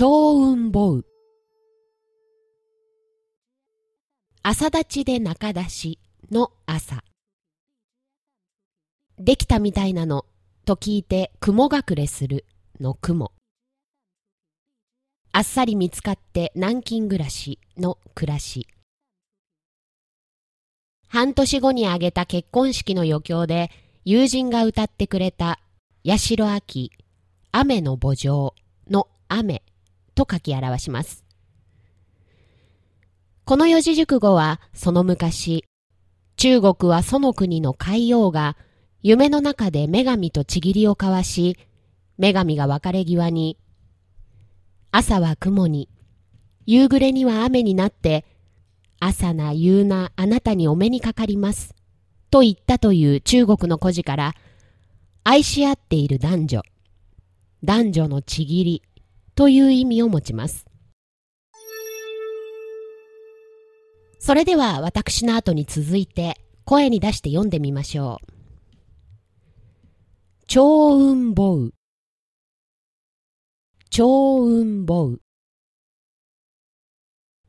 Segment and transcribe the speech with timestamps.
[0.00, 1.02] 超雲母
[4.42, 5.98] 朝立ちで中出し
[6.30, 7.04] の朝。
[9.18, 10.24] できたみたいなの
[10.64, 12.46] と聞いて雲隠れする
[12.80, 13.32] の雲。
[15.32, 18.66] あっさり見つかって南京暮らしの暮らし。
[21.08, 23.70] 半年後に挙げた結婚式の余興で
[24.06, 25.60] 友人が歌ってくれた
[26.06, 26.90] 八代秋
[27.52, 28.54] 雨の墓場
[28.88, 29.62] の雨。
[30.24, 31.24] と書き表します。
[33.44, 35.64] この四字熟語はその昔、
[36.36, 38.56] 中国はその国の海王が
[39.02, 41.56] 夢の中で女神とちぎりを交わし、
[42.18, 43.56] 女神が別れ際に、
[44.92, 45.88] 朝は雲に、
[46.66, 48.24] 夕暮れには雨になって、
[49.00, 51.74] 朝な夕なあなたにお目にかかります。
[52.30, 54.34] と言ったという中国の故事から、
[55.24, 56.62] 愛し合っている男女、
[57.64, 58.82] 男女のちぎり
[59.34, 60.66] という意味を持ちます。
[64.18, 68.26] それでは私の後に続いて声に出して読んでみましょう。
[70.46, 71.72] 超雲母
[73.88, 75.18] 超雲母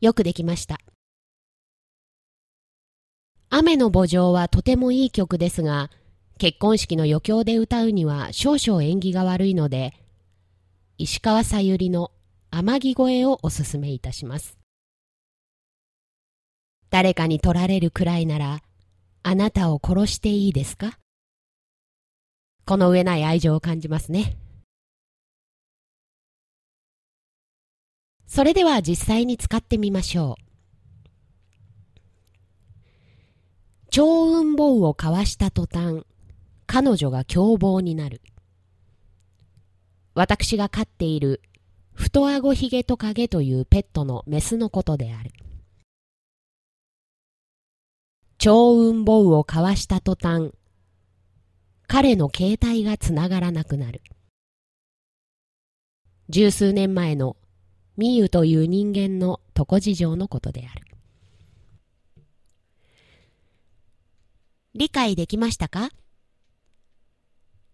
[0.00, 0.78] よくできました。
[3.50, 5.90] 雨の墓場はとてもいい曲ですが、
[6.38, 9.92] 結婚式の余興で歌うには少々縁起が悪いので、
[10.96, 12.12] 石川さゆりの
[12.52, 14.56] 天城越えをおすすめいたします。
[16.88, 18.60] 誰かに取られるくらいなら、
[19.24, 20.96] あなたを殺していいですか？
[22.64, 24.36] この上ない愛情を感じますね。
[28.28, 30.44] それでは実際に使ってみましょう。
[33.90, 36.04] 超雲母を交わした途端、
[36.66, 38.22] 彼女が凶暴になる。
[40.14, 41.42] 私が飼っている
[41.92, 45.32] 太あごひげトカゲというペットのメスのことである。
[48.38, 50.52] 超雲母を交わした途端、
[51.88, 54.02] 彼の携帯がつながらなくなる。
[56.28, 57.36] 十数年前の
[57.96, 60.86] ミユという人間の床事情のことである。
[64.74, 65.90] 理解できましたか？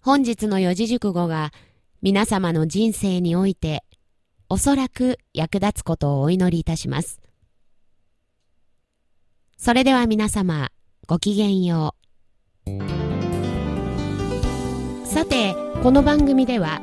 [0.00, 1.52] 本日の四字熟語が
[2.00, 3.82] 皆様の人生において
[4.48, 7.20] おそらく役立つことをお祈りいたします。
[9.56, 10.70] それでは皆様、
[11.08, 11.96] ごきげんよ
[12.66, 12.70] う。
[15.04, 16.80] さて、この番組では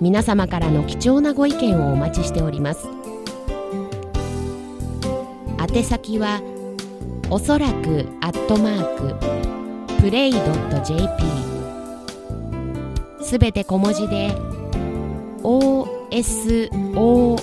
[0.00, 2.88] 皆様からの貴重なご意見をお待ちしております。
[5.60, 6.40] 宛先は
[7.28, 11.54] おそらくアットマークプレイ JP
[13.22, 14.53] すべて小文字で
[15.44, 17.36] osoraku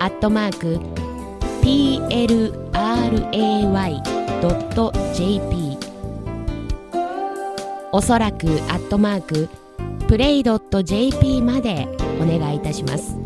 [0.00, 0.80] アットマーク
[1.62, 2.56] plray.jp
[7.92, 9.48] おそらくアットマーク
[10.08, 11.86] プレイドット .jp まで
[12.20, 13.25] お願いいたします。